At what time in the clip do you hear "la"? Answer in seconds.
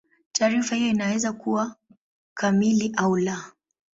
3.17-3.45